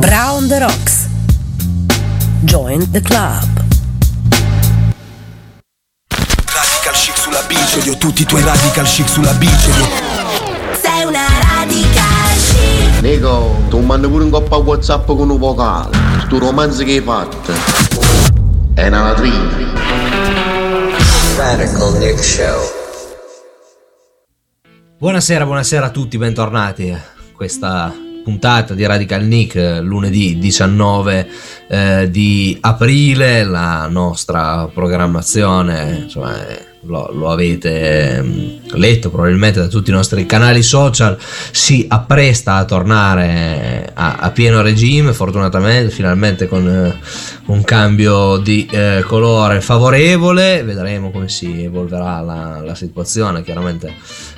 [0.00, 1.08] Brown the Rocks.
[2.44, 3.48] Join the club.
[6.10, 9.70] Radical chic sulla bici, odio tutti i tuoi radical chic sulla bici.
[10.72, 13.00] Sei una radical chic.
[13.00, 15.96] Nico, tu mandi pure un coppa WhatsApp con un vocale.
[16.26, 17.52] Sto romanzo che hai fatto.
[18.74, 19.56] È una latrina.
[21.36, 22.60] Radical Nick Show.
[24.98, 27.00] Buonasera, buonasera a tutti, bentornati a
[27.34, 31.28] questa puntata di Radical Nick eh, lunedì 19
[31.68, 36.34] eh, di aprile, la nostra programmazione, insomma,
[36.86, 41.16] lo, lo, avete mm, letto probabilmente da tutti i nostri canali social,
[41.50, 46.98] si appresta a tornare a, a pieno regime, fortunatamente, finalmente con eh,
[47.46, 53.94] un cambio di eh, colore favorevole, vedremo come si evolverà la, la situazione, chiaramente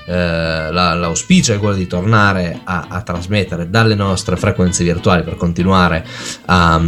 [0.06, 5.36] eh, la, l'auspicio è quello di tornare a, a, trasmettere dalle nostre frequenze virtuali per
[5.36, 6.06] continuare
[6.44, 6.80] a,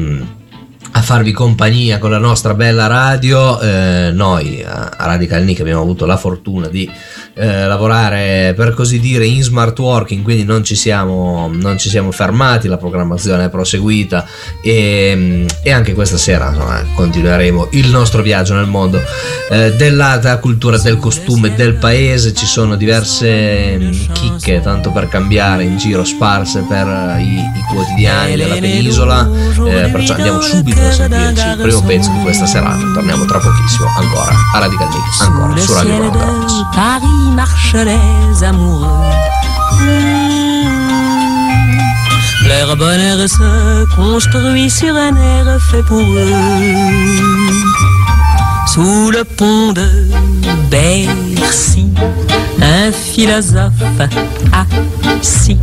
[0.92, 3.61] a farvi compagnia con la nostra bella radio.
[3.61, 6.91] Eh, noi a Radical Nick abbiamo avuto la fortuna di
[7.39, 12.11] eh, lavorare per così dire in smart working, quindi non ci siamo, non ci siamo
[12.11, 14.27] fermati, la programmazione è proseguita
[14.61, 19.00] e, e anche questa sera insomma, continueremo il nostro viaggio nel mondo
[19.50, 22.34] eh, dell'arte, cultura, del costume, del paese.
[22.34, 26.86] Ci sono diverse mm, chicche, tanto per cambiare, in giro sparse per
[27.19, 29.28] i, i quotidiani della penisola,
[29.66, 32.81] eh, perciò andiamo subito a sentirci il primo pezzo di questa serata.
[32.92, 38.87] Torniamo tra pochissimo ancora a Radical Nick, ancora su Radio Brown marchent les amoureux.
[42.47, 46.33] Leur bonheur se construit sur un air fait pour eux.
[48.66, 49.89] Sous le pont de
[50.71, 51.89] Bercy,
[52.62, 53.72] un philosophe
[54.53, 55.59] assis,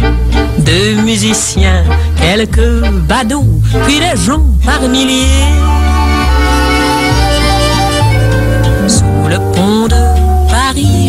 [0.59, 1.83] deux musiciens,
[2.21, 5.64] quelques badauds, puis des gens par milliers.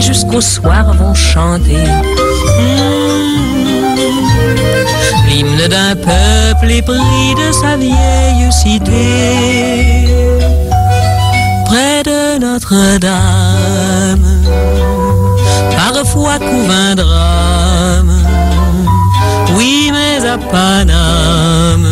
[0.07, 2.27] Jusqu'au soir vont chanter mmh.
[5.29, 10.09] l'hymne d'un peuple épris de sa vieille cité.
[11.65, 14.27] Près de Notre-Dame,
[15.77, 18.15] parfois couvre un drame.
[19.57, 21.89] Oui, mais à Paname,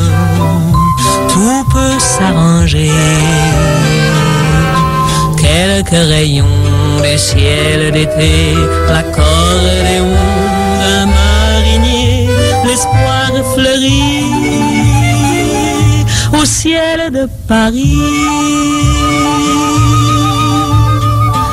[1.32, 2.92] tout peut s'arranger.
[5.36, 8.54] Quelques rayons du ciel d'été,
[8.88, 10.14] l'accordéon
[10.80, 12.28] d'un marinier,
[12.66, 14.24] l'espoir fleurit
[16.32, 17.98] au ciel de Paris.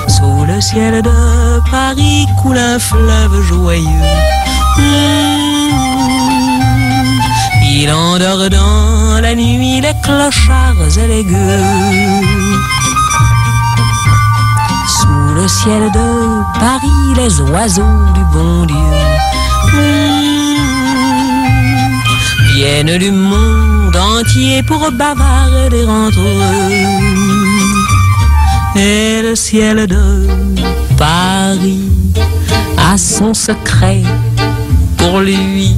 [0.07, 4.07] Sous le ciel de Paris coule un fleuve joyeux.
[7.63, 12.21] Il endort dans la nuit les clochards et les gueux
[15.41, 17.81] le ciel de Paris, les oiseaux
[18.13, 18.75] du bon Dieu
[22.53, 26.81] viennent du monde entier pour bavarder entre eux.
[28.79, 30.27] Et le ciel de
[30.97, 31.89] Paris
[32.77, 34.03] a son secret
[34.97, 35.75] pour lui.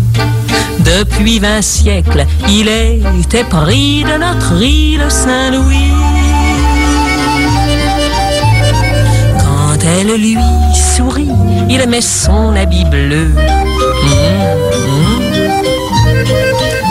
[0.79, 6.12] Depuis vingt siècles, il était pris de notre île Saint-Louis.
[9.85, 10.37] Elle lui
[10.73, 11.31] sourit,
[11.69, 13.31] il met son habit bleu.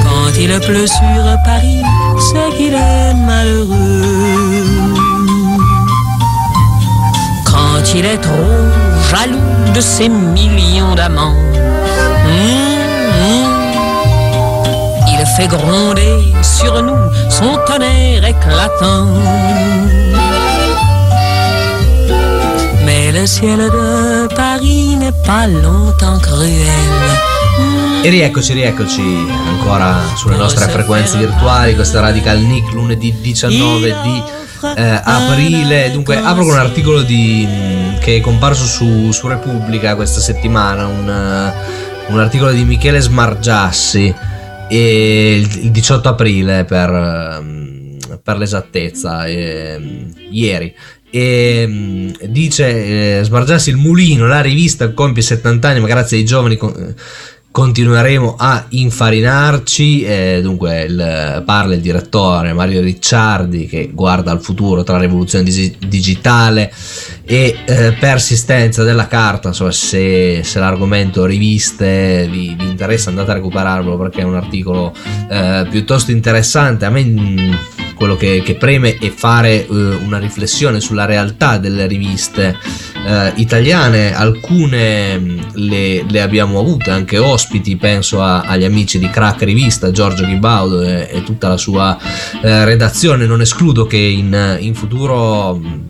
[0.05, 1.83] Quand il pleut sur Paris,
[2.19, 4.67] c'est qu'il est malheureux.
[7.45, 8.33] Quand il est trop
[9.11, 11.37] jaloux de ses millions d'amants,
[15.09, 16.97] il fait gronder sur nous
[17.31, 19.07] son tonnerre éclatant.
[23.23, 28.03] Le ciel de Paris n'est pas longtemps cruel.
[28.03, 29.01] E rieccoci, rieccoci
[29.47, 34.23] ancora sulle nostre frequenze virtuali, questa Radical Nick lunedì 19 di
[34.77, 35.93] eh, aprile.
[35.93, 37.47] Dunque, apro con un articolo di,
[38.01, 41.53] che è comparso su, su Repubblica questa settimana, un,
[42.09, 44.13] un articolo di Michele Smargiassi
[44.69, 50.75] e il 18 aprile per, ehm, per l'esattezza, eh, ieri.
[51.15, 56.25] E mm, dice eh, Smargiassi il mulino, la rivista compie 70 anni, ma grazie ai
[56.25, 56.57] giovani
[57.53, 60.03] continueremo a infarinarci.
[60.03, 65.77] Eh, dunque, il, parla il direttore Mario Ricciardi che guarda al futuro tra rivoluzione dig-
[65.87, 66.73] digitale
[67.25, 69.49] e eh, persistenza della carta.
[69.49, 74.93] Insomma, se, se l'argomento riviste vi, vi, interessa, andate a recuperarlo perché è un articolo
[75.29, 76.87] eh, piuttosto interessante.
[76.87, 77.53] A me mm,
[78.03, 82.59] quello che, che, preme è fare uh, una riflessione sulla realtà delle riviste
[82.97, 84.13] uh, italiane.
[84.13, 89.93] Alcune mm, le, le, abbiamo avute anche ospiti, penso a, agli amici di Crack Rivista,
[89.93, 93.25] Giorgio Ghibaudo e, e tutta la sua uh, redazione.
[93.25, 95.55] Non escludo che in, in futuro.
[95.55, 95.85] Mm,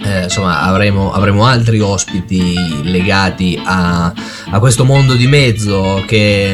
[0.00, 2.54] eh, insomma avremo, avremo, altri ospiti
[2.84, 4.12] legati a,
[4.50, 6.52] a, questo mondo di mezzo che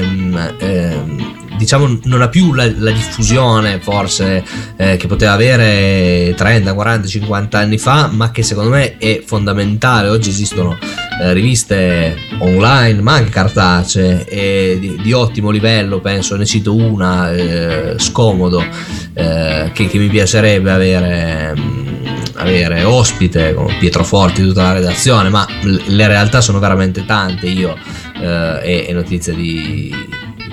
[0.58, 4.44] eh, diciamo non ha più la, la diffusione forse
[4.76, 10.08] eh, che poteva avere 30, 40, 50 anni fa, ma che secondo me è fondamentale.
[10.08, 10.78] Oggi esistono
[11.20, 17.94] eh, riviste online, ma anche cartacee di, di ottimo livello, penso, ne cito una, eh,
[17.98, 18.64] Scomodo,
[19.14, 25.30] eh, che, che, mi piacerebbe avere, mm, avere ospite con Pietro Forti tutta la redazione,
[25.30, 27.46] ma le realtà sono veramente tante.
[27.46, 27.76] Io
[28.20, 29.92] eh, e notizie di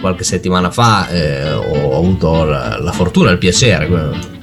[0.01, 3.88] qualche settimana fa eh, ho avuto la, la, fortuna il piacere,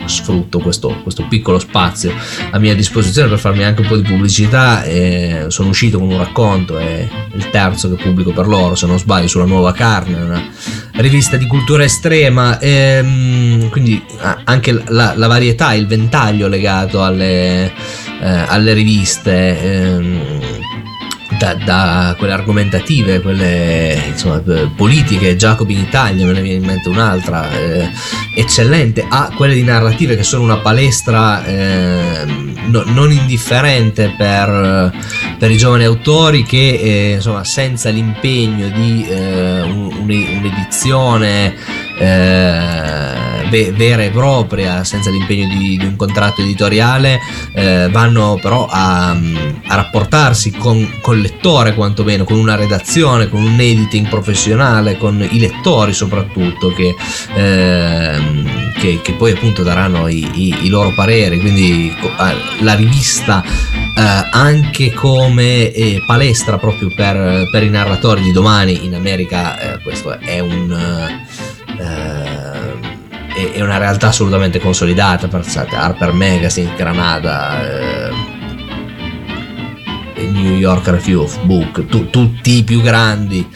[0.06, 2.12] sfrutto questo, questo, piccolo spazio
[2.50, 4.84] a mia disposizione per farmi anche un po' di pubblicità.
[4.84, 8.99] E sono uscito con un racconto, è il terzo che pubblico per loro, se non
[8.99, 10.50] sbaglio, sulla nuova carne, una
[10.94, 12.58] rivista di cultura estrema.
[12.58, 14.02] E, ehm, quindi
[14.44, 17.66] anche la, la, varietà, il ventaglio legato alle,
[18.20, 19.60] eh, alle riviste.
[19.60, 20.47] Eh,
[21.38, 24.43] da, da, quelle argomentative, quelle insomma,
[24.75, 27.88] politiche, Jacobi in Italia, me ne viene in mente un'altra, eh,
[28.35, 32.25] eccellente, a quelle di narrative che sono una palestra eh,
[32.67, 34.93] no, non indifferente per,
[35.38, 41.55] per, i giovani autori che eh, insomma, senza l'impegno di eh, un, un'edizione
[43.50, 47.20] eh, vera e propria, senza l'impegno di, di un contratto editoriale,
[47.52, 53.58] eh, vanno però a, a rapportarsi con, il lettore quantomeno, con una redazione, con un
[53.58, 56.94] editing professionale, con i lettori soprattutto che,
[57.34, 58.20] eh,
[58.78, 61.94] che, che poi appunto daranno i, i, i loro pareri, quindi
[62.60, 63.42] la rivista
[63.98, 69.82] eh, anche come eh, palestra proprio per, per, i narratori di domani in America, eh,
[69.82, 70.70] questo è un
[71.78, 72.27] eh,
[73.52, 78.11] è, una realtà assolutamente consolidata, pensate, Harper Magazine, Granada, eh,
[80.26, 83.46] New York Review of Book, tu, tutti i più grandi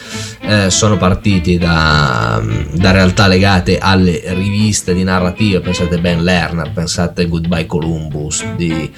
[0.41, 2.41] eh, sono partiti da,
[2.73, 8.91] da, realtà legate alle riviste di narrativa, pensate Ben Lerner, pensate Goodbye Columbus di,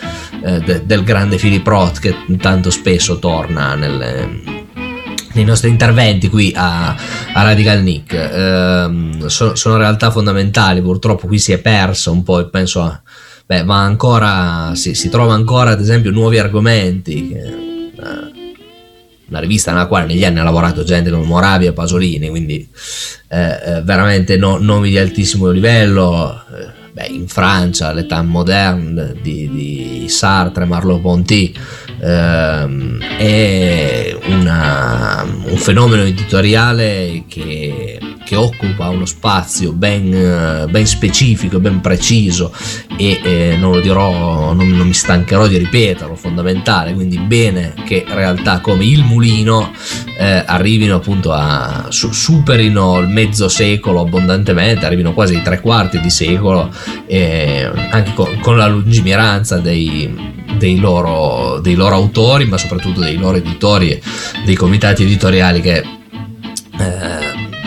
[0.43, 4.54] eh, de, del grande Philip Roth che tanto spesso torna nelle
[5.35, 6.95] nei nostri interventi qui a,
[7.33, 8.13] a Radical Nick.
[8.13, 13.01] Ehm, so, sono realtà fondamentali purtroppo qui si è perso un po' penso a
[13.45, 18.33] beh ma ancora si, si trova ancora ad esempio nuovi argomenti che, eh,
[19.27, 22.67] una rivista nella quale negli anni ha lavorato gente come Moravia e Pasolini quindi
[23.27, 29.49] eh, eh, veramente no, nomi di altissimo livello eh, beh, in Francia l'età moderne di,
[29.49, 31.53] di Sartre e Marlowe-Ponty
[32.01, 41.81] ehm, è una, un fenomeno editoriale che, che, occupa uno spazio ben, ben specifico, ben
[41.81, 42.53] preciso
[42.97, 48.05] e eh, non lo dirò, non, non, mi stancherò di ripeterlo, fondamentale, quindi bene che
[48.07, 49.71] realtà come il mulino
[50.17, 56.09] eh, arrivino appunto a superino il mezzo secolo abbondantemente, arrivino quasi ai tre quarti di
[56.09, 56.73] secolo,
[57.05, 63.17] eh, anche con, con la lungimiranza dei dei loro, dei loro autori, ma soprattutto dei
[63.17, 64.01] loro editori
[64.43, 65.83] dei comitati editoriali che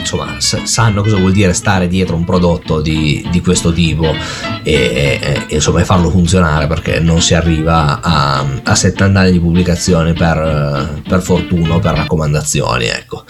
[0.09, 4.15] insomma sanno cosa vuol dire stare dietro un prodotto di, di questo tipo
[4.63, 10.15] e, e, insomma farlo funzionare perché non si arriva a, a 70 anni di pubblicazione
[10.15, 13.25] per, per fortuna o per raccomandazioni ecco.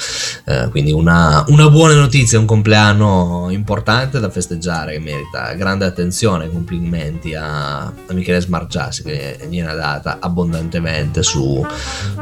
[0.45, 6.51] Eh, quindi una, una, buona notizia un compleanno importante da festeggiare che merita grande attenzione
[6.51, 11.65] complimenti a, a Michele Smargiassi che viene data abbondantemente su,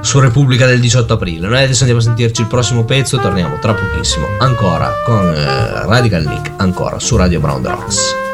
[0.01, 1.47] su Repubblica del 18 aprile.
[1.47, 6.25] Noi adesso andiamo a sentirci il prossimo pezzo torniamo tra pochissimo ancora con eh, Radical
[6.25, 8.26] Nick, ancora su Radio Brown Rocks.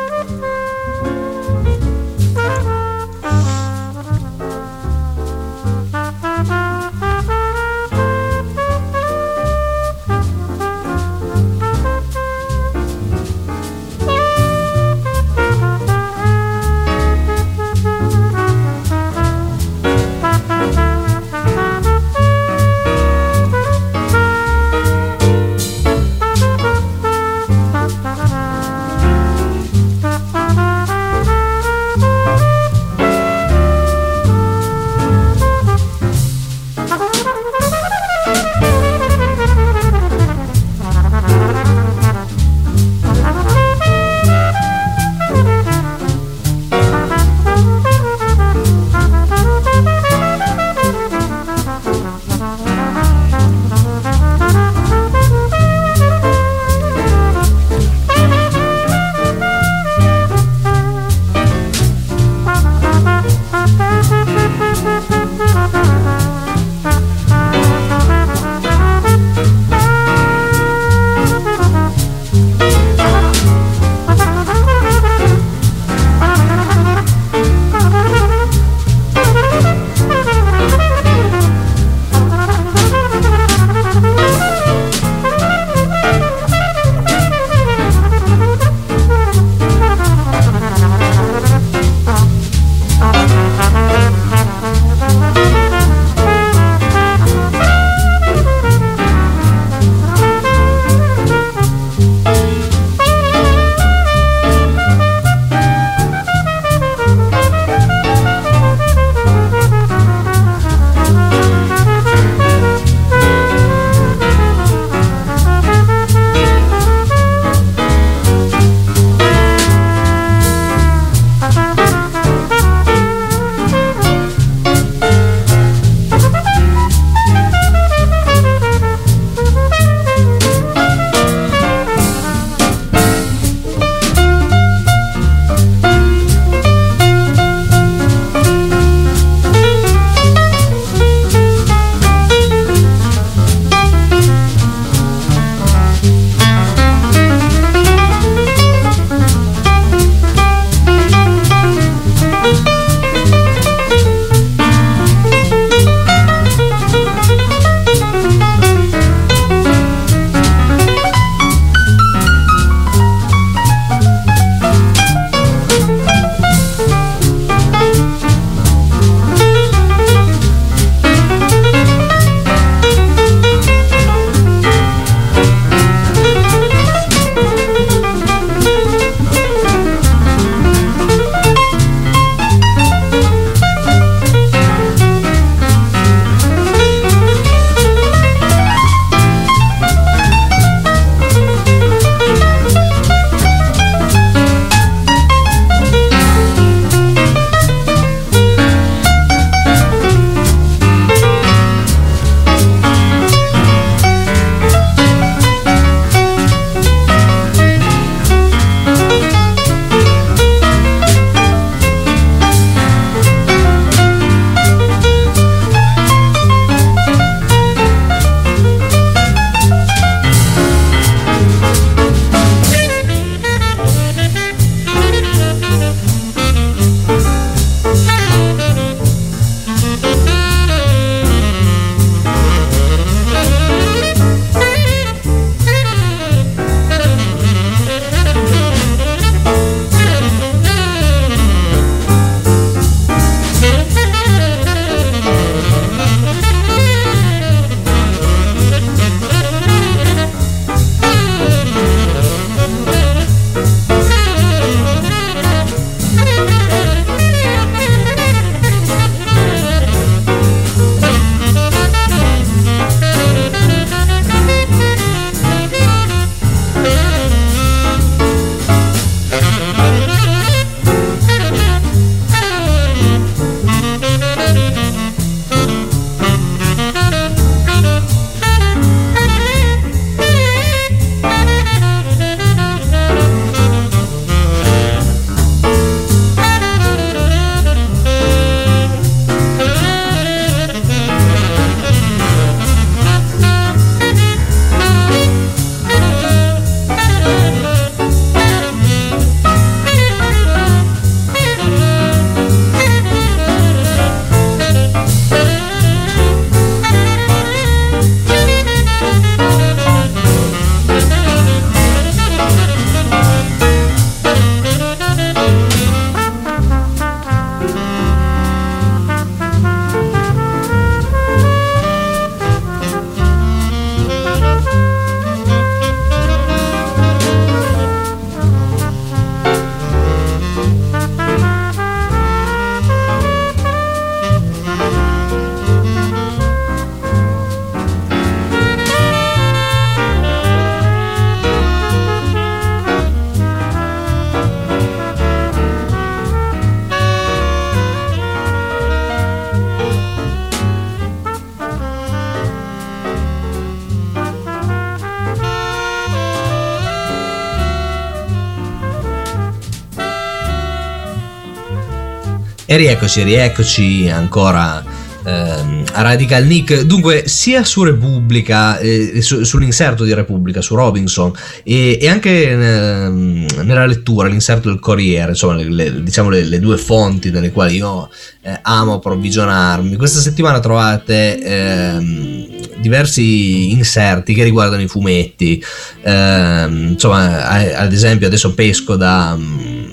[362.82, 364.82] Rieccoci, rieccoci ancora
[365.24, 366.82] ehm, a Radical Nick.
[366.82, 373.46] Dunque, sia su Repubblica, eh, su, sull'inserto di Repubblica, su Robinson, e, e anche ehm,
[373.62, 377.76] nella lettura, l'inserto del Corriere, insomma, le, le, diciamo le, le, due fonti delle quali
[377.76, 378.10] io
[378.42, 379.94] eh, amo approvvigionarmi.
[379.94, 382.46] Questa settimana trovate ehm,
[382.80, 385.62] diversi inserti che riguardano i fumetti.
[386.02, 389.38] Ehm, insomma, ad esempio, adesso pesco da,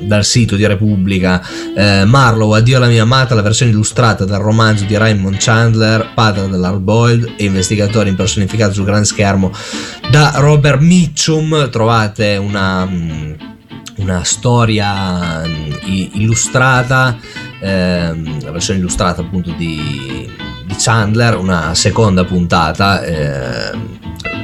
[0.10, 1.39] dal sito di Repubblica
[1.75, 6.50] eh, Marlowe, Addio alla mia amata, la versione illustrata dal romanzo di Raymond Chandler, padre
[6.50, 9.54] dell'hard boiled e investigatore impersonificato sul grande schermo
[10.10, 11.70] da Robert Mitchum.
[11.70, 12.89] Trovate una,
[13.98, 15.44] una storia
[15.86, 17.16] illustrata,
[17.62, 20.28] ehm, la versione illustrata appunto di
[20.80, 23.04] Chandler, una seconda puntata.
[23.04, 23.98] Eh,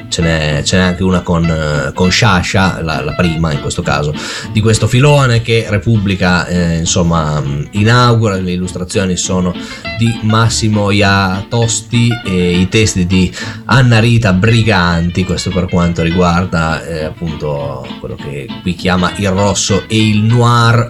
[0.09, 4.13] ce n'è, ce n'è anche una con, con Shasha, la, la, prima in questo caso,
[4.51, 9.53] di questo filone che Repubblica eh, insomma inaugura, le illustrazioni sono
[9.97, 13.33] di Massimo Iatosti e i testi di
[13.65, 19.83] Anna Rita Briganti, questo per quanto riguarda eh, appunto quello che qui chiama il rosso
[19.87, 20.87] e il noir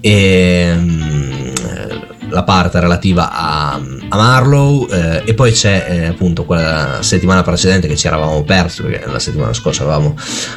[0.00, 1.50] e, mm,
[2.28, 7.88] la parte relativa a, a Marlow eh, e poi c'è eh, appunto quella settimana precedente
[7.88, 10.16] che ci eravamo persi perché la settimana scorsa avevamo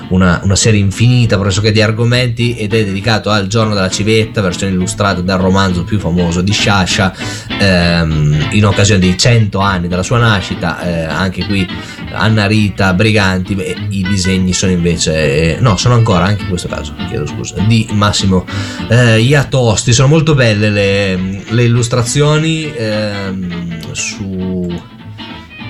[0.10, 4.74] una, una, serie infinita pressoché di argomenti ed è dedicato al giorno della civetta versione
[4.74, 7.14] illustrata del romanzo più famoso di Sciascia
[7.60, 11.68] ehm, in occasione dei 100 anni della sua nascita eh, anche qui
[12.12, 16.68] Anna Rita Briganti beh, i disegni sono invece eh, no sono ancora anche in questo
[16.68, 18.46] caso chiedo scusa di Massimo
[18.90, 23.39] eh, Iatosti sono molto belle le, le illustrazioni ehm,
[23.92, 24.68] su,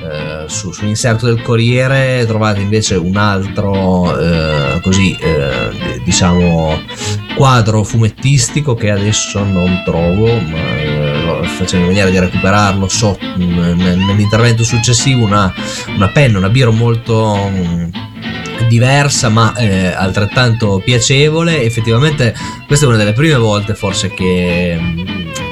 [0.03, 6.79] eh, su, sull'inserto del Corriere trovate invece un altro eh, così eh, diciamo
[7.35, 14.63] quadro fumettistico che adesso non trovo ma eh, facendo in maniera di recuperarlo so nell'intervento
[14.63, 15.53] successivo una,
[15.95, 17.37] una penna una biro molto
[18.67, 21.61] diversa ma eh, altrettanto piacevole.
[21.63, 22.33] Effettivamente
[22.67, 24.77] questa è una delle prime volte forse che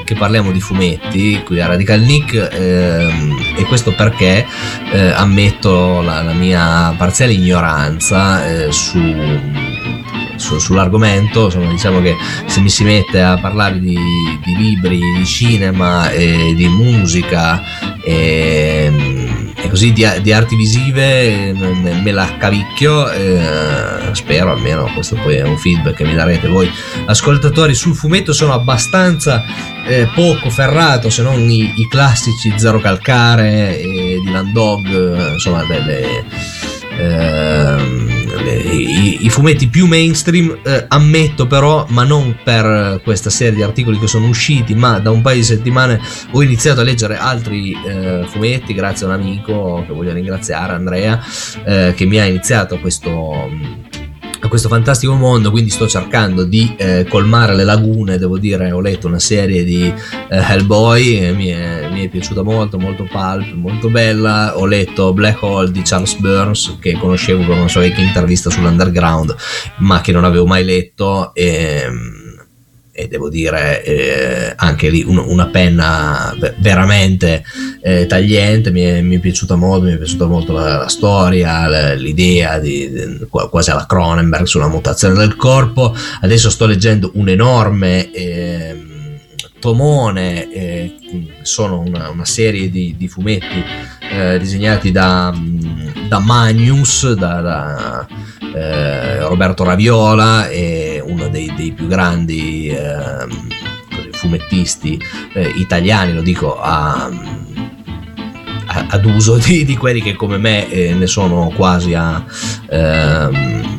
[0.08, 4.46] che parliamo di fumetti qui a Radical Nick ehm, e questo perché
[4.90, 8.98] eh, ammetto la, la, mia parziale ignoranza eh, su,
[10.36, 11.44] su, sull'argomento.
[11.44, 12.16] Insomma diciamo che
[12.46, 13.98] se mi si mette a parlare di,
[14.42, 17.62] di libri di cinema e di musica
[18.02, 24.90] e, ehm, e così di, di, arti visive me, me la cavicchio eh, spero almeno
[24.94, 26.70] questo poi è un feedback che mi darete voi.
[27.06, 29.44] Ascoltatori sul fumetto sono abbastanza
[29.86, 36.24] eh, poco ferrato se non i, i classici Zero Calcare e Dylan Dog insomma delle
[36.98, 38.18] eh,
[38.70, 43.98] i, i, fumetti più mainstream, eh, ammetto però, ma non per questa serie di articoli
[43.98, 46.00] che sono usciti, ma da un paio di settimane
[46.32, 51.22] ho iniziato a leggere altri eh, fumetti grazie a un amico che voglio ringraziare, Andrea,
[51.64, 53.48] eh, che mi ha iniziato questo
[54.40, 58.80] a questo fantastico mondo, quindi sto cercando di eh, colmare le lagune, devo dire, ho
[58.80, 63.88] letto una serie di eh, Hellboy, mi è, mi è piaciuta molto, molto pulp, molto
[63.88, 68.50] bella, ho letto Black Hole di Charles Burns, che conoscevo per una sua vecchia intervista
[68.50, 69.34] sull'underground,
[69.78, 72.17] ma che non avevo mai letto, e ehm,
[72.98, 77.44] e devo dire eh, anche lì un, una penna veramente
[77.80, 81.94] eh, tagliente, mi è, mi è, piaciuta molto, mi è piaciuta molto la, la storia,
[81.94, 88.10] l'idea di, di, quasi alla Cronenberg sulla mutazione del corpo, adesso sto leggendo un enorme...
[88.10, 88.82] Eh,
[89.60, 90.94] tomone eh,
[91.42, 93.60] sono una, una, serie di, di fumetti
[94.08, 95.36] eh, disegnati da,
[96.08, 98.06] da Magnus da, da
[98.54, 103.26] eh, Roberto Raviola è uno dei, dei più grandi eh,
[104.12, 105.00] fumettisti
[105.32, 107.10] eh, italiani, lo dico a,
[108.66, 112.24] ad uso di, di, quelli che come me eh, ne sono quasi a...
[112.70, 113.77] Ehm,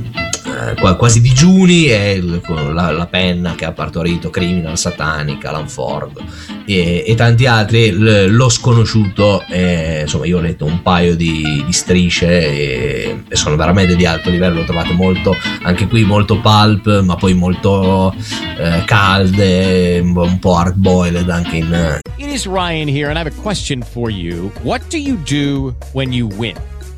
[0.60, 6.22] eh, quasi digiuni e la, la, penna che ha partorito Criminal, Satanic, Alan Ford
[6.66, 7.92] e, e tanti altri.
[7.92, 13.36] L, lo sconosciuto, eh, insomma, io ho letto un paio di, di strisce e, e,
[13.36, 14.60] sono veramente di alto livello.
[14.60, 18.14] Lo trovate molto, anche qui, molto pulp, ma poi molto
[18.58, 22.00] eh, calde, un po' hard boiled anche in.
[22.18, 24.52] It is Ryan here, and I have a question for you.
[24.64, 26.56] What do you do when you win?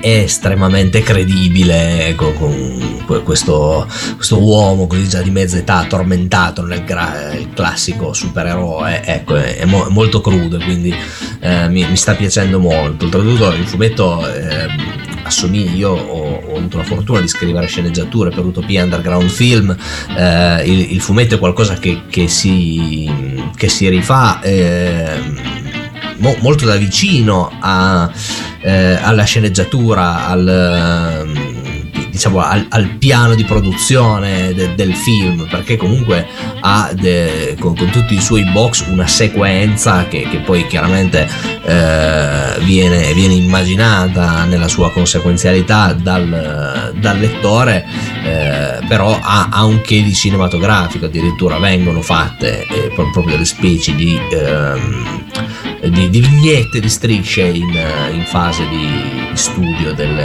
[0.00, 6.84] è estremamente credibile con, con questo, questo, uomo così già di mezza età tormentato nel
[6.84, 10.94] gra- classico supereroe ecco è, mo- è, molto crudo quindi
[11.40, 13.06] eh, mi, mi, sta piacendo molto.
[13.06, 14.66] Oltretutto il fumetto eh,
[15.24, 19.76] assomiglia io ho, ho, avuto la fortuna di scrivere sceneggiature per Utopia Underground Film
[20.16, 23.10] eh, il, il, fumetto è qualcosa che, che, si,
[23.54, 25.20] che si rifà eh,
[26.18, 28.10] mo, molto da vicino a,
[28.68, 31.26] eh, alla sceneggiatura, al,
[32.10, 36.26] diciamo, al, al, piano di produzione de, del film, perché comunque
[36.60, 41.26] ha de, con, con, tutti i suoi box una sequenza che, che poi chiaramente
[41.64, 47.86] eh, viene, viene, immaginata nella sua conseguenzialità dal, dal lettore,
[48.22, 53.94] eh, però ha, ha, un che di cinematografico, addirittura vengono fatte eh, proprio delle specie
[53.94, 55.24] di ehm,
[55.90, 57.70] di, di vignette, di strisce in,
[58.12, 58.86] in fase di,
[59.30, 60.16] di studio del,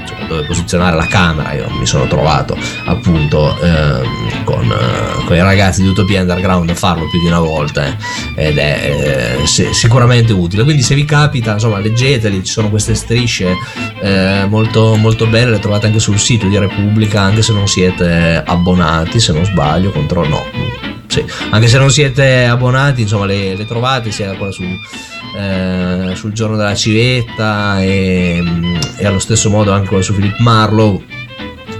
[0.00, 1.52] insomma, dove posizionare la camera.
[1.52, 6.74] Io mi sono trovato appunto ehm, con, eh, con, i ragazzi di Utopia Underground a
[6.74, 7.96] farlo più di una volta eh,
[8.34, 10.64] ed è eh, se, sicuramente utile.
[10.64, 13.54] Quindi se vi capita, insomma, leggeteli, ci sono queste strisce
[14.00, 18.42] eh, molto, molto belle, le trovate anche sul sito di Repubblica, anche se non siete
[18.44, 21.24] abbonati, se non sbaglio, contro no sì.
[21.50, 24.62] Anche se non siete abbonati, insomma, le, le trovate sia quella su,
[25.36, 28.42] eh, sul giorno della civetta e,
[28.96, 31.16] e, allo stesso modo anche su Philip Marlowe.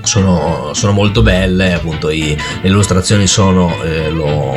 [0.02, 4.54] Sono, sono molto belle, appunto, i, le illustrazioni sono, eh, lo,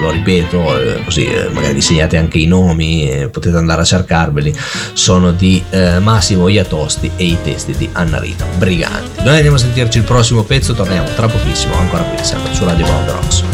[0.00, 3.84] lo, ripeto, eh, così eh, magari vi segnate anche i nomi, e potete andare a
[3.84, 4.52] cercarveli,
[4.94, 9.22] sono di eh, Massimo Iatosti e i testi di Anna Rita Briganti.
[9.22, 12.86] Noi andiamo a sentirci il prossimo pezzo, torniamo tra pochissimo, ancora qui, sempre su Radio
[12.86, 13.53] Bound Rocks.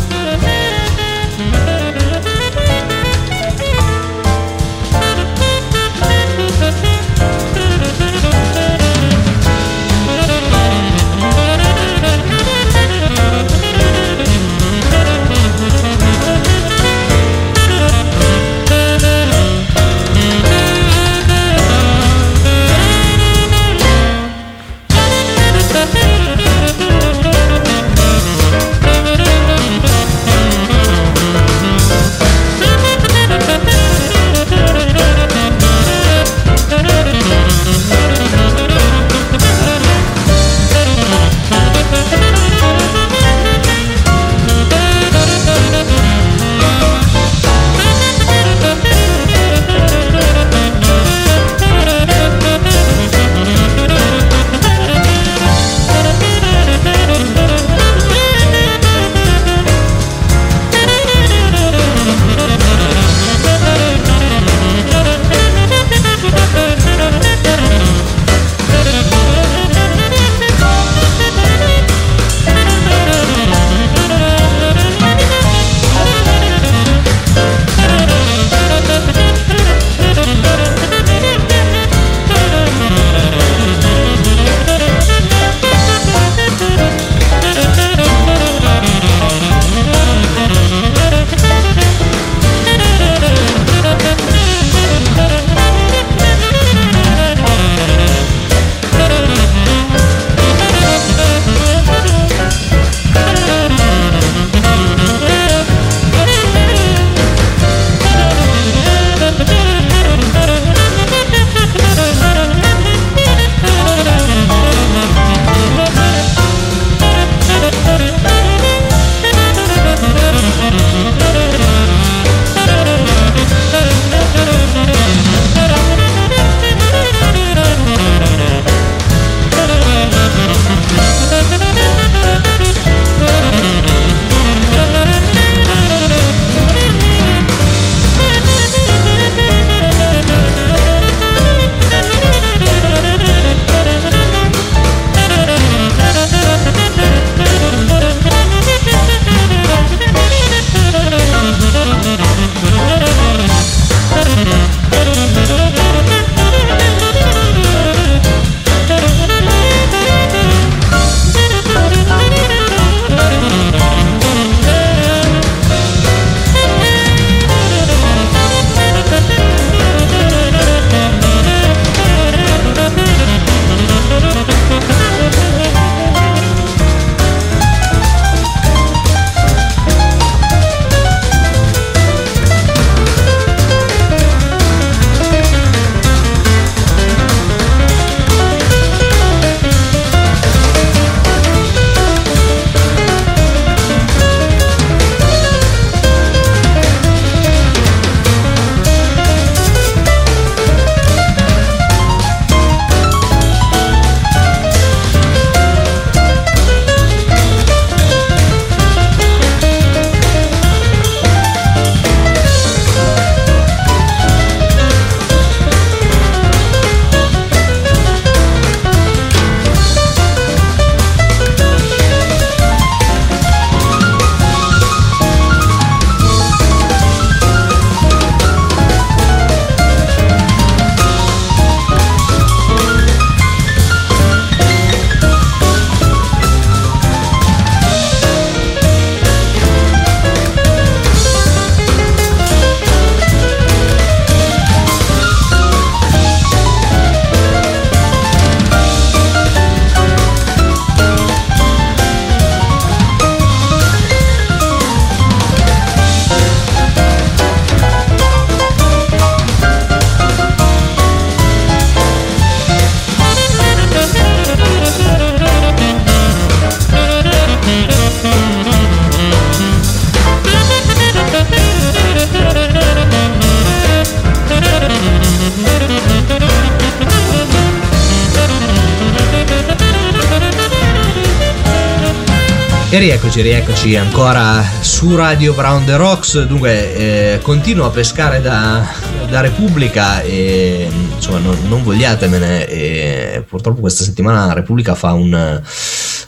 [283.31, 286.47] Rieccoci, rieccoci ancora su Radio Brown The Rocks.
[286.47, 288.85] Dunque, eh, continuo a pescare da,
[289.29, 292.67] da Repubblica e insomma, non, non vogliatemene.
[292.67, 295.63] E, purtroppo questa settimana Repubblica fa un,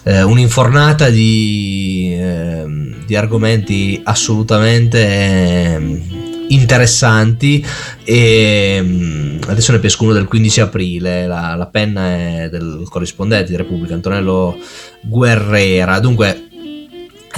[0.04, 2.64] eh, un'infornata di, eh,
[3.04, 6.02] di argomenti assolutamente eh,
[6.48, 7.66] interessanti
[8.04, 13.50] e mm, adesso ne pesco uno del 15 aprile la, la penna è del corrispondente
[13.50, 14.58] di Repubblica Antonello
[15.00, 16.41] Guerrera dunque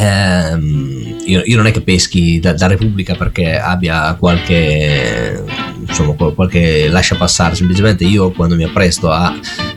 [0.04, 5.42] ehm, io, io non è che peschi da, da Repubblica perché abbia qualche
[5.86, 7.54] insomma qual- qualche lascia passare.
[7.54, 9.34] Semplicemente io quando mi appresto a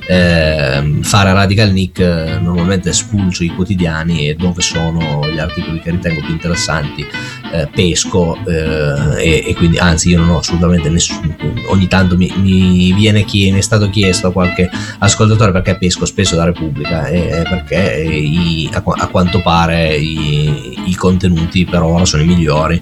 [0.08, 5.92] ehm, fare Radical Nick eh, normalmente spulcio i quotidiani e dove sono gli articoli che
[5.92, 7.06] ritengo più interessanti
[7.52, 11.36] eh, pesco eh, e, e quindi anzi io non ho assolutamente nessuno
[11.68, 16.06] ogni tanto mi, mi viene chi mi è stato chiesto a qualche ascoltatore perché pesco
[16.06, 22.06] spesso da Repubblica e perché i, a, a, quanto pare i, i, contenuti per ora
[22.06, 22.82] sono i migliori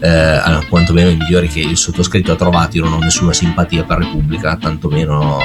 [0.00, 3.98] eh, quantomeno i migliori che il sottoscritto ha trovato io non ho nessuna simpatia per
[3.98, 5.38] Repubblica tantomeno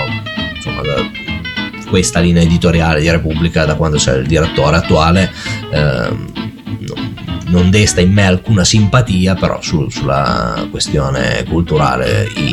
[0.55, 0.81] insomma
[1.89, 5.31] questa linea editoriale di Repubblica da quando c'è il direttore attuale
[5.71, 6.31] ehm,
[7.51, 12.51] non desta in me alcuna simpatia, però su, sulla questione culturale i,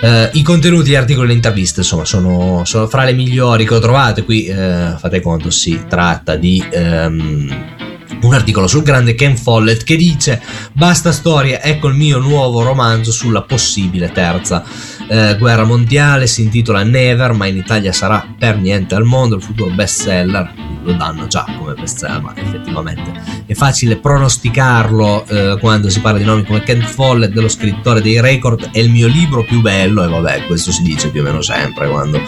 [0.00, 3.80] eh, i contenuti, gli articoli, le interviste, insomma, sono, sono, fra le migliori che ho
[3.80, 4.24] trovato.
[4.24, 6.64] Qui eh, fate conto, si tratta di.
[6.72, 7.86] Um,
[8.22, 10.40] un articolo sul grande Ken Follett che dice
[10.72, 14.64] basta storia, ecco il mio nuovo romanzo sulla possibile terza
[15.08, 19.42] eh, guerra mondiale, si intitola Never, ma in Italia sarà per niente al mondo, il
[19.42, 20.52] futuro bestseller,
[20.82, 23.12] lo danno già come bestseller, ma effettivamente
[23.46, 28.20] è facile pronosticarlo eh, quando si parla di nomi come Ken Follett, dello scrittore dei
[28.20, 31.40] record, è il mio libro più bello, e vabbè, questo si dice più o meno
[31.40, 32.20] sempre quando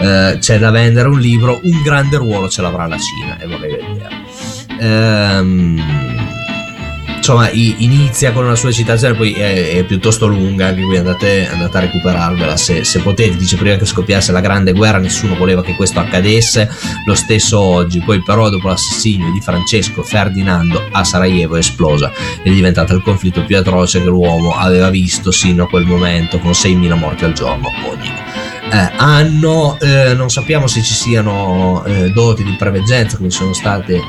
[0.00, 3.79] eh, c'è da vendere un libro, un grande ruolo ce l'avrà la Cina, e vedere.
[4.80, 6.18] Ehm
[7.30, 11.76] insomma inizia con una sua citazione poi è, è piuttosto lunga anche qui andate, andate
[11.76, 13.36] a recuperarvela se, se, potete.
[13.36, 16.68] Dice prima che scoppiasse la grande guerra nessuno voleva che questo accadesse.
[17.04, 22.10] Lo stesso oggi poi però dopo l'assassinio di Francesco Ferdinando a Sarajevo è esplosa.
[22.42, 26.38] Ed è diventata il conflitto più atroce che l'uomo aveva visto sino a quel momento
[26.38, 28.10] con 6.000 morti al giorno ogni
[28.72, 29.78] eh, anno.
[29.78, 34.00] Eh, non sappiamo se ci siano eh, doti di preveggenza come sono state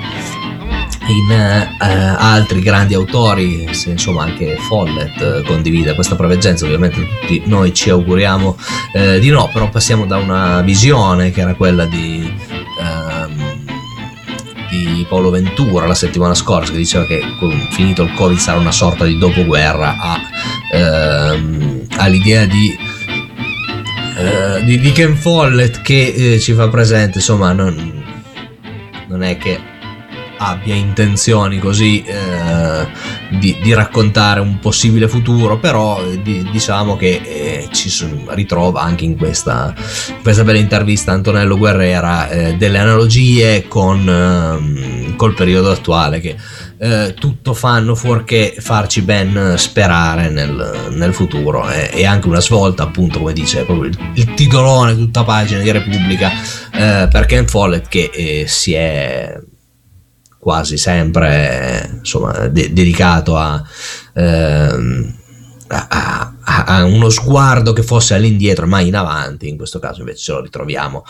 [1.12, 7.44] in eh, altri grandi autori, se insomma anche Follett eh, condivide questa proveggenza, ovviamente tutti
[7.46, 8.58] noi ci auguriamo
[8.94, 12.34] eh, di no, però passiamo da una visione che era quella di,
[12.80, 13.66] ehm,
[14.70, 17.22] di Paolo Ventura la settimana scorsa che diceva che
[17.72, 20.20] finito il Covid sarà una sorta di dopoguerra a,
[20.72, 22.78] ehm, all'idea di,
[24.18, 28.04] eh, di Ken Follett che eh, ci fa presente insomma non,
[29.08, 29.71] non è che
[30.44, 32.88] abbia intenzioni così eh,
[33.38, 37.92] di, di, raccontare un possibile futuro, però eh, di, diciamo che eh, ci
[38.30, 39.74] ritrova anche in questa,
[40.24, 46.36] questa, bella intervista Antonello Guerrera eh, delle analogie con ehm, col periodo attuale che
[46.80, 51.70] eh, tutto fanno fuorché farci ben sperare nel, nel futuro.
[51.70, 56.32] E anche una svolta appunto come dice proprio il, il titolone tutta pagina di Repubblica
[56.74, 59.40] eh, per Ken Follett che si è
[60.42, 63.64] quasi sempre insomma, de- dedicato a,
[64.14, 65.16] ehm,
[65.68, 65.88] a,
[66.42, 69.48] a, a, uno sguardo che fosse all'indietro, mai in avanti.
[69.48, 71.06] In questo caso invece ce lo ritroviamo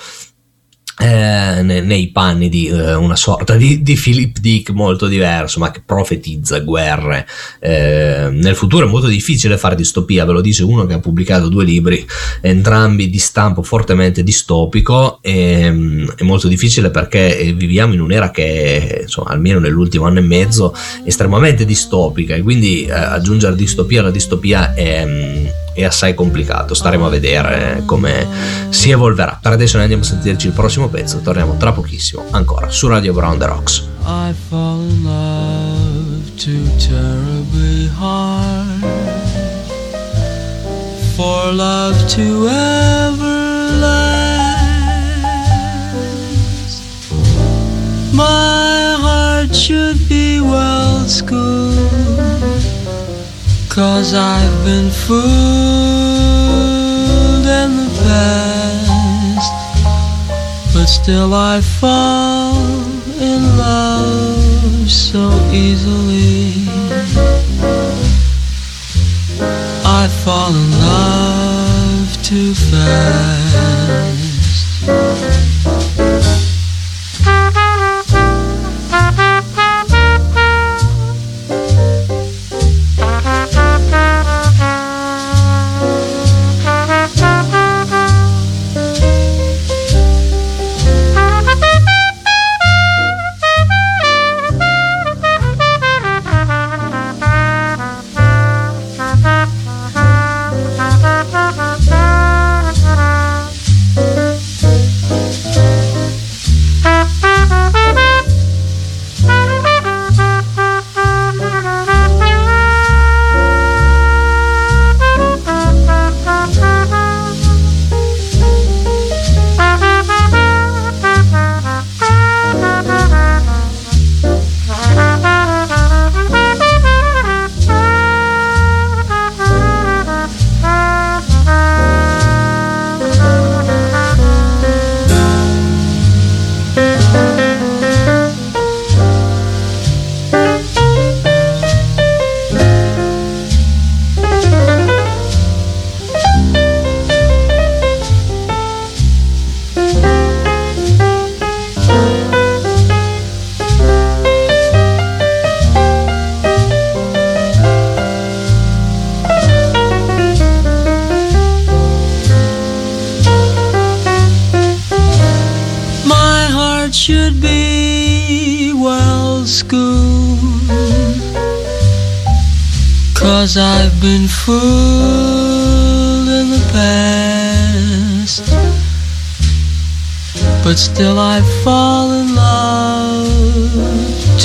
[1.02, 5.82] eh, nei panni di eh, una sorta di, di, Philip Dick molto diverso, ma che
[5.84, 7.28] profetizza guerre
[7.60, 8.86] eh, nel futuro.
[8.86, 12.06] È molto difficile fare distopia, ve lo dice uno che ha pubblicato due libri,
[12.42, 15.18] entrambi di stampo fortemente distopico.
[15.24, 20.20] E, ehm, è molto difficile perché eh, viviamo in un'era che, insomma, almeno nell'ultimo anno
[20.20, 20.72] e mezzo,
[21.04, 26.74] è estremamente distopica e quindi eh, aggiungere distopia alla distopia è è assai complicato.
[26.74, 28.28] Staremo a vedere come
[28.70, 29.40] si evolverà.
[29.42, 31.20] Per adesso noi andiamo a sentirci il prossimo pezzo.
[31.20, 33.88] Torniamo tra pochissimo ancora su Radio Brown The Rocks.
[34.06, 38.84] I fall in love too terribly hard
[41.16, 44.42] for love to ever last.
[48.14, 52.11] My heart should be well schooled.
[53.74, 55.22] Cause I've been fooled
[57.46, 59.54] in the past
[60.74, 62.58] But still I fall
[63.18, 66.68] in love so easily.
[69.86, 73.52] I fall in love too fast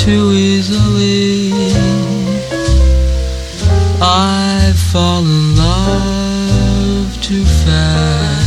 [0.03, 1.51] too easily.
[3.99, 8.37] I fall in love too fast.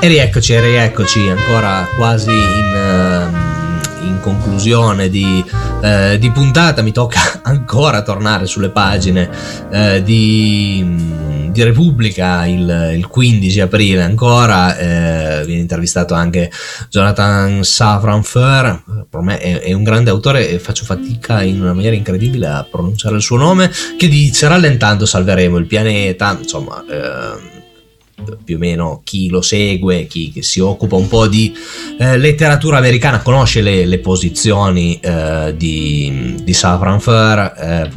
[0.00, 5.44] E rieccoci, rieccoci ancora quasi in, ehm, in conclusione di,
[5.80, 6.82] eh, di puntata.
[6.82, 9.30] Mi tocca ancora tornare sulle pagine
[9.70, 14.02] eh, di, di Repubblica il, il 15 aprile.
[14.02, 16.50] Ancora eh, viene intervistato anche
[16.88, 18.82] Jonathan Safranfer.
[19.08, 22.66] Per me è, è un grande autore e faccio fatica in una maniera incredibile a
[22.68, 23.70] pronunciare il suo nome.
[23.96, 26.36] Che dice: Rallentando salveremo il pianeta.
[26.40, 26.84] Insomma.
[26.90, 27.50] ehm,
[28.44, 31.52] più o meno chi lo segue, chi, si occupa un po' di
[31.98, 37.90] eh, letteratura americana, conosce le, le posizioni eh, di, di Safran Foer, eh,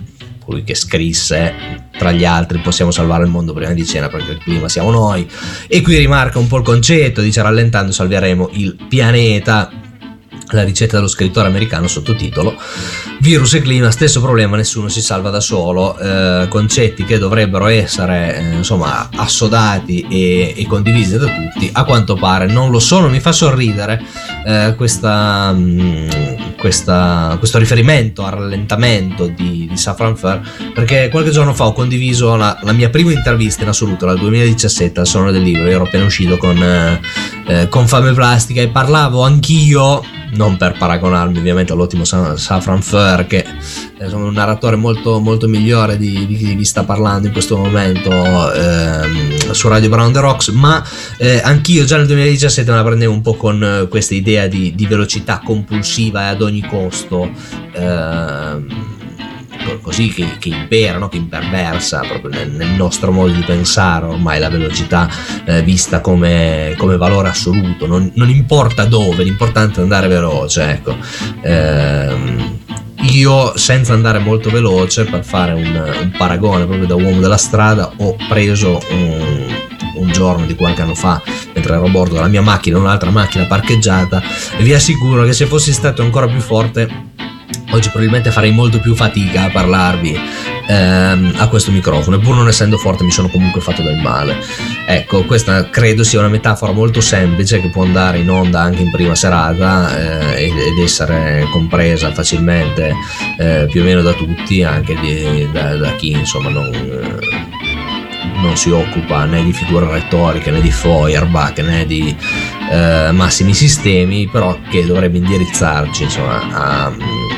[0.45, 4.37] colui che scrisse tra gli altri possiamo salvare il mondo prima di cena perché il
[4.37, 5.27] clima siamo noi.
[5.67, 9.71] E qui rimarca un po' il concetto, dice rallentando salveremo il pianeta.
[10.49, 12.55] La ricetta dello scrittore americano sottotitolo
[13.19, 18.37] Virus e clima, stesso problema, nessuno si salva da solo, eh, concetti che dovrebbero essere
[18.37, 22.45] eh, insomma assodati e, e condivisi da tutti, a quanto pare.
[22.45, 23.99] Non lo sono, mi fa sorridere
[24.45, 30.41] eh, questa, mh, questa- questo riferimento al rallentamento di, di Safran Foer
[30.73, 34.99] perché qualche giorno fa ho condiviso la, la mia prima intervista in assoluto, dal 2017
[34.99, 36.99] al Sonoro del Libro, ero appena uscito con, eh,
[37.45, 40.01] eh, con Fame Plastica e parlavo anch'io
[40.35, 43.45] non per paragonarmi ovviamente all'ottimo Sa- Safran Foer che
[43.97, 48.53] è un narratore molto, molto migliore di, di chi vi sta parlando in questo momento
[48.53, 50.83] ehm, su Radio Brown The Rocks ma
[51.17, 54.73] eh, anch'io già nel 2017 me la prendevo un po' con eh, questa idea di,
[54.75, 57.29] di velocità compulsiva e ad ogni costo
[57.73, 58.94] ehm,
[59.81, 61.09] così che, che impera, no?
[61.09, 65.09] che imperversa proprio nel, nel nostro modo di pensare ormai la velocità
[65.45, 70.95] eh, vista come, come valore assoluto, non, non importa dove, l'importante è andare veloce, ecco.
[71.41, 72.59] Ehm,
[73.11, 77.91] io senza andare molto veloce per fare un, un paragone proprio da uomo della strada
[77.97, 79.53] ho preso un,
[79.95, 81.21] un giorno di qualche anno fa
[81.53, 84.21] mentre ero a bordo della mia macchina un'altra macchina parcheggiata
[84.57, 87.13] e vi assicuro che se fossi stato ancora più forte
[87.71, 90.19] oggi probabilmente farei molto più fatica a parlarvi
[90.67, 94.37] ehm, a questo microfono pur non essendo forte mi sono comunque fatto del male.
[94.85, 98.91] Ecco questa credo sia una metafora molto semplice che può andare in onda anche in
[98.91, 102.93] prima serata eh, ed essere compresa facilmente
[103.37, 107.53] eh, più o meno da tutti anche di- da, da chi insomma non eh,
[108.41, 112.15] non si occupa né di figure retoriche né di Feuerbach né di
[112.69, 116.95] eh, massimi sistemi però che dovrebbe indirizzarci insomma, a,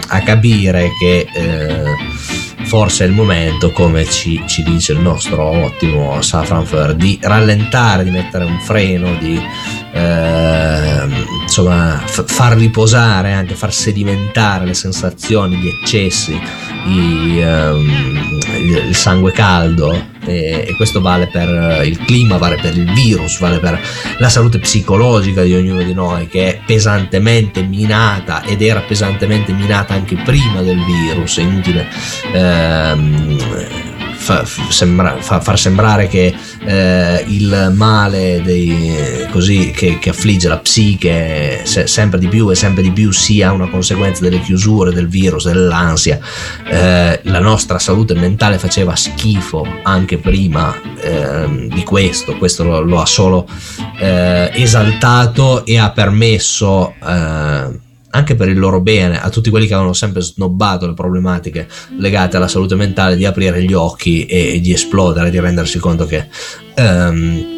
[0.10, 1.96] a capire che eh,
[2.68, 8.04] forse è il momento come ci, ci dice il nostro ottimo Safran Foer di rallentare
[8.04, 9.42] di mettere un freno di
[9.94, 11.08] eh,
[11.44, 16.40] insomma f- far riposare anche far sedimentare le sensazioni gli eccessi
[16.88, 18.40] i, ehm,
[18.88, 23.60] il sangue caldo e, e questo vale per il clima, vale per il virus, vale
[23.60, 23.80] per
[24.18, 29.94] la salute psicologica di ognuno di noi che è pesantemente minata ed era pesantemente minata
[29.94, 31.88] anche prima del virus, è inutile
[32.34, 33.87] ehm,
[34.28, 36.34] fa- sembra- fa- far sembrare che
[36.66, 42.56] eh, il male dei- così, che, che affligge la psiche se- sempre di più e
[42.56, 46.20] sempre di più sia una conseguenza delle chiusure, del virus, dell'ansia.
[46.70, 53.00] Eh, la nostra salute mentale faceva schifo anche prima ehm, di questo, questo lo, lo
[53.00, 53.48] ha solo
[54.00, 57.86] eh, esaltato e ha permesso eh,
[58.18, 61.68] anche per il loro bene, a tutti quelli che avevano sempre snobbato le problematiche
[62.00, 66.06] legate alla salute mentale, di aprire gli occhi e, e di esplodere, di rendersi conto
[66.06, 66.28] che
[66.76, 67.56] ehm,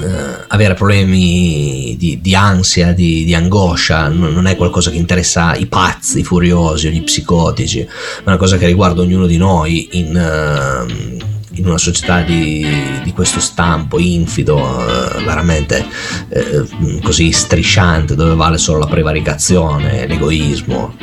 [0.00, 5.54] eh, avere problemi di, di ansia, di, di angoscia, non, non è qualcosa che interessa
[5.54, 9.36] i pazzi, i furiosi o gli psicotici, ma è una cosa che riguarda ognuno di
[9.36, 12.66] noi in, ehm, in una società di,
[13.02, 15.84] di questo stampo infido, eh, veramente
[16.28, 20.94] eh, così strisciante, dove vale solo la prevaricazione, l'egoismo.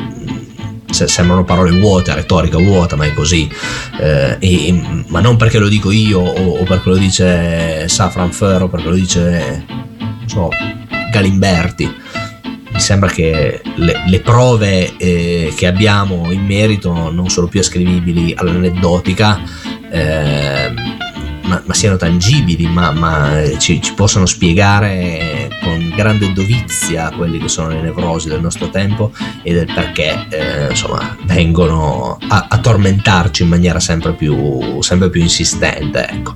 [0.89, 3.49] Se- sembrano parole vuote, retorica vuota, ma è così.
[3.99, 8.63] Eh, e- ma non perché lo dico io o, o perché lo dice Safran Foer
[8.63, 9.65] o perché lo dice
[10.25, 10.49] so,
[11.11, 11.99] Galimberti.
[12.71, 18.33] Mi sembra che le, le prove eh, che abbiamo in merito non sono più ascrivibili
[18.35, 19.39] all'aneddotica,
[19.91, 20.97] ehm,
[21.43, 27.47] ma, ma siano tangibili, ma, ma ci, ci possono spiegare con grande dovizia quelli che
[27.47, 29.11] sono le nevrosi del nostro tempo
[29.43, 35.21] e del perché eh, insomma vengono a, a, tormentarci in maniera sempre più, sempre più
[35.21, 36.07] insistente.
[36.07, 36.33] Ecco.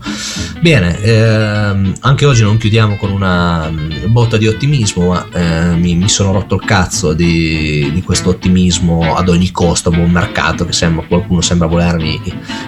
[0.62, 5.96] Bene, ehm, anche oggi non chiudiamo con una mm, botta di ottimismo, ma eh, mi,
[5.96, 10.74] mi, sono rotto il cazzo di, di questo ottimismo ad ogni costo, buon mercato che
[10.74, 12.22] sembra, qualcuno sembra volermi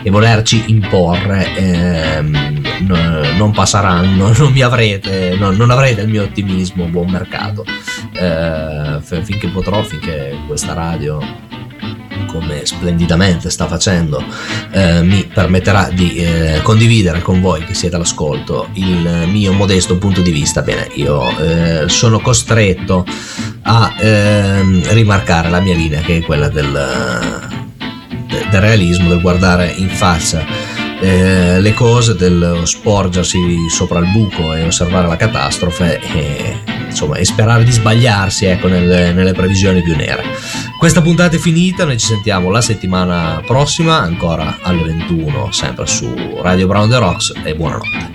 [0.03, 1.55] e volerci imporre.
[1.55, 7.65] Ehm, non passeranno, non mi avrete, non, non avrete il mio ottimismo, buon mercato.
[8.13, 11.19] Eh, finché potrò, finché questa radio
[12.27, 14.23] come splendidamente sta facendo,
[14.71, 20.21] eh, mi permetterà di eh, condividere con voi che siete all'ascolto il mio modesto punto
[20.21, 20.61] di vista.
[20.61, 23.05] Bene, io eh, sono costretto
[23.63, 26.71] a ehm, rimarcare la mia linea, che è quella del,
[28.27, 34.63] del realismo, del guardare in faccia eh, le cose, del sporgersi sopra il buco e
[34.63, 40.23] osservare la catastrofe e, insomma, e sperare di sbagliarsi ecco, nelle, nelle previsioni più nere.
[40.77, 46.13] Questa puntata è finita, noi ci sentiamo la settimana prossima, ancora alle 21, sempre su
[46.41, 48.11] Radio Brown The Rocks e buonanotte.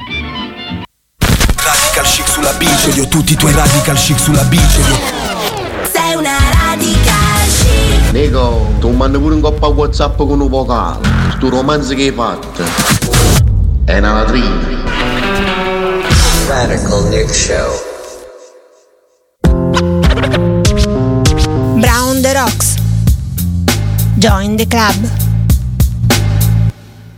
[1.57, 4.83] Radical chic sulla bici, odio tutti i tuoi radical chic sulla bici.
[5.93, 7.12] Sei una radical.
[8.13, 10.99] Nico, tu mandi pure un coppa WhatsApp con un vocale
[11.37, 12.63] sto romanzo che hai fatto
[13.85, 14.81] è una latrina.
[16.47, 17.81] Radical Nick Show.
[21.81, 22.77] Brown the Rocks.
[24.19, 25.32] Join the club.